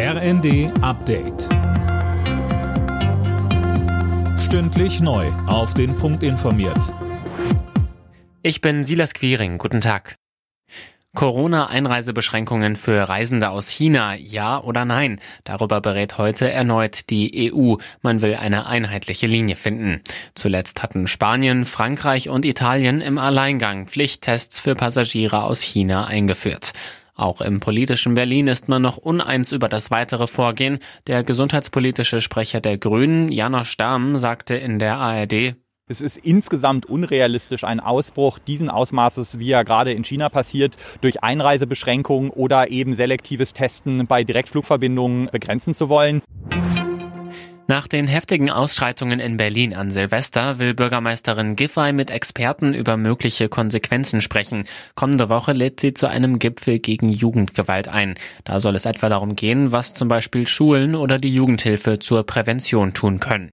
RND 0.00 0.70
Update. 0.80 1.48
Stündlich 4.38 5.00
neu. 5.00 5.26
Auf 5.48 5.74
den 5.74 5.96
Punkt 5.96 6.22
informiert. 6.22 6.94
Ich 8.44 8.60
bin 8.60 8.84
Silas 8.84 9.12
Quiring. 9.12 9.58
Guten 9.58 9.80
Tag. 9.80 10.14
Corona-Einreisebeschränkungen 11.16 12.76
für 12.76 13.08
Reisende 13.08 13.50
aus 13.50 13.70
China, 13.70 14.14
ja 14.14 14.62
oder 14.62 14.84
nein? 14.84 15.20
Darüber 15.42 15.80
berät 15.80 16.16
heute 16.16 16.48
erneut 16.48 17.10
die 17.10 17.52
EU. 17.52 17.74
Man 18.00 18.22
will 18.22 18.36
eine 18.36 18.66
einheitliche 18.66 19.26
Linie 19.26 19.56
finden. 19.56 20.02
Zuletzt 20.36 20.80
hatten 20.80 21.08
Spanien, 21.08 21.64
Frankreich 21.64 22.28
und 22.28 22.44
Italien 22.44 23.00
im 23.00 23.18
Alleingang 23.18 23.88
Pflichttests 23.88 24.60
für 24.60 24.76
Passagiere 24.76 25.42
aus 25.42 25.60
China 25.60 26.06
eingeführt. 26.06 26.72
Auch 27.18 27.40
im 27.40 27.58
politischen 27.58 28.14
Berlin 28.14 28.46
ist 28.46 28.68
man 28.68 28.80
noch 28.80 28.96
uneins 28.96 29.50
über 29.50 29.68
das 29.68 29.90
weitere 29.90 30.28
Vorgehen. 30.28 30.78
Der 31.08 31.24
gesundheitspolitische 31.24 32.20
Sprecher 32.20 32.60
der 32.60 32.78
Grünen, 32.78 33.32
Janosch 33.32 33.76
Dahm, 33.76 34.18
sagte 34.18 34.54
in 34.54 34.78
der 34.78 34.98
ARD, 34.98 35.56
es 35.90 36.00
ist 36.02 36.18
insgesamt 36.18 36.86
unrealistisch, 36.86 37.64
einen 37.64 37.80
Ausbruch 37.80 38.38
diesen 38.38 38.68
Ausmaßes, 38.68 39.38
wie 39.38 39.50
er 39.50 39.64
gerade 39.64 39.92
in 39.92 40.04
China 40.04 40.28
passiert, 40.28 40.76
durch 41.00 41.22
Einreisebeschränkungen 41.22 42.30
oder 42.30 42.70
eben 42.70 42.94
selektives 42.94 43.54
Testen 43.54 44.06
bei 44.06 44.22
Direktflugverbindungen 44.22 45.30
begrenzen 45.32 45.72
zu 45.72 45.88
wollen. 45.88 46.20
Nach 47.70 47.86
den 47.86 48.08
heftigen 48.08 48.48
Ausschreitungen 48.48 49.20
in 49.20 49.36
Berlin 49.36 49.74
an 49.74 49.90
Silvester 49.90 50.58
will 50.58 50.72
Bürgermeisterin 50.72 51.54
Giffey 51.54 51.92
mit 51.92 52.10
Experten 52.10 52.72
über 52.72 52.96
mögliche 52.96 53.50
Konsequenzen 53.50 54.22
sprechen. 54.22 54.64
Kommende 54.94 55.28
Woche 55.28 55.52
lädt 55.52 55.78
sie 55.78 55.92
zu 55.92 56.06
einem 56.06 56.38
Gipfel 56.38 56.78
gegen 56.78 57.10
Jugendgewalt 57.10 57.88
ein. 57.88 58.14
Da 58.44 58.58
soll 58.58 58.74
es 58.74 58.86
etwa 58.86 59.10
darum 59.10 59.36
gehen, 59.36 59.70
was 59.70 59.92
zum 59.92 60.08
Beispiel 60.08 60.48
Schulen 60.48 60.94
oder 60.94 61.18
die 61.18 61.28
Jugendhilfe 61.28 61.98
zur 61.98 62.24
Prävention 62.24 62.94
tun 62.94 63.20
können. 63.20 63.50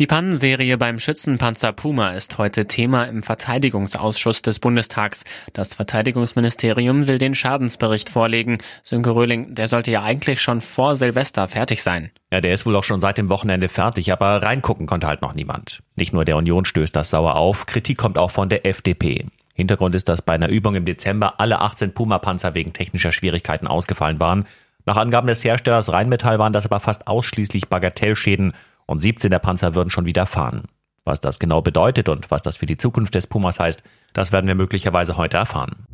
Die 0.00 0.08
Pannenserie 0.08 0.76
beim 0.76 0.98
Schützenpanzer 0.98 1.72
Puma 1.72 2.10
ist 2.10 2.36
heute 2.36 2.66
Thema 2.66 3.04
im 3.04 3.22
Verteidigungsausschuss 3.22 4.42
des 4.42 4.58
Bundestags. 4.58 5.22
Das 5.52 5.74
Verteidigungsministerium 5.74 7.06
will 7.06 7.18
den 7.18 7.36
Schadensbericht 7.36 8.10
vorlegen. 8.10 8.58
Sönke 8.82 9.14
Röhling, 9.14 9.54
der 9.54 9.68
sollte 9.68 9.92
ja 9.92 10.02
eigentlich 10.02 10.42
schon 10.42 10.60
vor 10.60 10.96
Silvester 10.96 11.46
fertig 11.46 11.84
sein. 11.84 12.10
Ja, 12.32 12.40
der 12.40 12.54
ist 12.54 12.66
wohl 12.66 12.74
auch 12.74 12.82
schon 12.82 13.00
seit 13.00 13.18
dem 13.18 13.28
Wochenende 13.28 13.68
fertig, 13.68 14.10
aber 14.10 14.42
reingucken 14.42 14.88
konnte 14.88 15.06
halt 15.06 15.22
noch 15.22 15.34
niemand. 15.34 15.78
Nicht 15.94 16.12
nur 16.12 16.24
der 16.24 16.38
Union 16.38 16.64
stößt 16.64 16.96
das 16.96 17.10
sauer 17.10 17.36
auf, 17.36 17.66
Kritik 17.66 17.96
kommt 17.96 18.18
auch 18.18 18.32
von 18.32 18.48
der 18.48 18.66
FDP. 18.66 19.26
Hintergrund 19.54 19.94
ist, 19.94 20.08
dass 20.08 20.22
bei 20.22 20.34
einer 20.34 20.48
Übung 20.48 20.74
im 20.74 20.86
Dezember 20.86 21.38
alle 21.38 21.60
18 21.60 21.94
Puma-Panzer 21.94 22.54
wegen 22.54 22.72
technischer 22.72 23.12
Schwierigkeiten 23.12 23.68
ausgefallen 23.68 24.18
waren. 24.18 24.46
Nach 24.86 24.96
Angaben 24.96 25.28
des 25.28 25.44
Herstellers 25.44 25.92
Rheinmetall 25.92 26.40
waren 26.40 26.52
das 26.52 26.66
aber 26.66 26.80
fast 26.80 27.06
ausschließlich 27.06 27.68
Bagatellschäden 27.68 28.54
und 28.86 29.02
17 29.02 29.30
der 29.30 29.38
Panzer 29.38 29.74
würden 29.74 29.90
schon 29.90 30.06
wieder 30.06 30.26
fahren. 30.26 30.64
Was 31.04 31.20
das 31.20 31.38
genau 31.38 31.60
bedeutet 31.60 32.08
und 32.08 32.30
was 32.30 32.42
das 32.42 32.56
für 32.56 32.66
die 32.66 32.78
Zukunft 32.78 33.14
des 33.14 33.26
Pumas 33.26 33.60
heißt, 33.60 33.82
das 34.14 34.32
werden 34.32 34.46
wir 34.46 34.54
möglicherweise 34.54 35.16
heute 35.16 35.36
erfahren. 35.36 35.86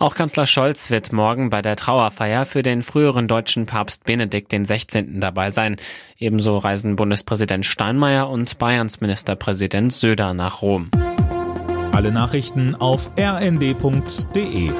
Auch 0.00 0.14
Kanzler 0.14 0.46
Scholz 0.46 0.90
wird 0.90 1.12
morgen 1.12 1.50
bei 1.50 1.60
der 1.60 1.74
Trauerfeier 1.74 2.46
für 2.46 2.62
den 2.62 2.82
früheren 2.82 3.26
deutschen 3.26 3.66
Papst 3.66 4.04
Benedikt 4.04 4.52
XVI. 4.52 5.18
dabei 5.18 5.50
sein. 5.50 5.76
Ebenso 6.18 6.56
reisen 6.56 6.94
Bundespräsident 6.94 7.66
Steinmeier 7.66 8.30
und 8.30 8.58
Bayerns 8.58 9.00
Ministerpräsident 9.00 9.92
Söder 9.92 10.34
nach 10.34 10.62
Rom. 10.62 10.90
Alle 11.90 12.12
Nachrichten 12.12 12.76
auf 12.76 13.10
rnd.de 13.18 14.70